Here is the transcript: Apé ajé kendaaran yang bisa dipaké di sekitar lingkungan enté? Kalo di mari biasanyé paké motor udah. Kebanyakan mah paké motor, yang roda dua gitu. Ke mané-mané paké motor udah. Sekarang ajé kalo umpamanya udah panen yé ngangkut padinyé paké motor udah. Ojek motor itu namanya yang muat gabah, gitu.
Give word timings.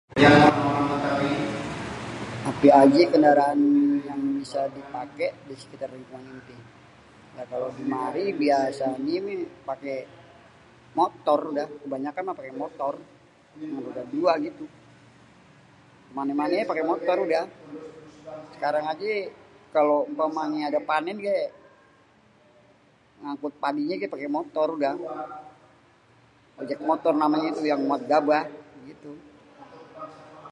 Apé 2.51 2.67
ajé 2.81 3.01
kendaaran 3.11 3.59
yang 4.07 4.21
bisa 4.39 4.61
dipaké 4.75 5.27
di 5.47 5.53
sekitar 5.61 5.89
lingkungan 5.95 6.25
enté? 6.35 6.55
Kalo 7.51 7.67
di 7.77 7.83
mari 7.95 8.25
biasanyé 8.41 9.17
paké 9.69 9.95
motor 10.99 11.39
udah. 11.51 11.65
Kebanyakan 11.81 12.23
mah 12.27 12.37
paké 12.39 12.51
motor, 12.61 12.93
yang 13.61 13.73
roda 13.85 14.03
dua 14.15 14.31
gitu. 14.45 14.65
Ke 16.07 16.11
mané-mané 16.17 16.57
paké 16.69 16.81
motor 16.91 17.17
udah. 17.25 17.43
Sekarang 18.53 18.85
ajé 18.93 19.13
kalo 19.75 19.93
umpamanya 20.09 20.67
udah 20.71 20.83
panen 20.89 21.17
yé 21.29 21.39
ngangkut 23.21 23.53
padinyé 23.63 23.95
paké 24.13 24.27
motor 24.37 24.67
udah. 24.77 24.93
Ojek 26.61 26.79
motor 26.89 27.13
itu 27.15 27.21
namanya 27.23 27.49
yang 27.71 27.81
muat 27.87 28.01
gabah, 28.11 28.43
gitu. 28.89 29.11